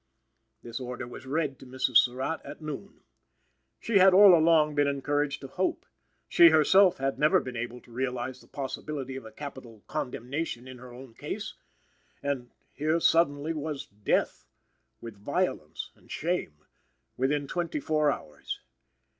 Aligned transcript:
This 0.63 0.79
order 0.79 1.05
was 1.05 1.27
read 1.27 1.59
to 1.59 1.65
Mrs. 1.67 1.97
Surratt 1.97 2.41
at 2.43 2.59
noon. 2.59 3.01
She 3.79 3.99
had 3.99 4.15
all 4.15 4.33
along 4.35 4.73
been 4.73 4.87
encouraged 4.87 5.41
to 5.41 5.47
hope. 5.47 5.85
She, 6.27 6.49
herself, 6.49 6.97
had 6.97 7.19
never 7.19 7.39
been 7.39 7.55
able 7.55 7.81
to 7.81 7.91
realize 7.91 8.41
the 8.41 8.47
possibility 8.47 9.15
of 9.15 9.25
a 9.25 9.31
capital 9.31 9.83
condemnation 9.85 10.67
in 10.67 10.79
her 10.79 10.91
own 10.91 11.13
case. 11.13 11.53
And, 12.23 12.49
here, 12.73 12.99
suddenly, 12.99 13.53
was 13.53 13.85
Death, 13.85 14.47
with 15.01 15.17
violence 15.23 15.91
and 15.93 16.09
shame, 16.09 16.55
within 17.15 17.45
twenty 17.47 17.79
four 17.79 18.11
hours. 18.11 18.59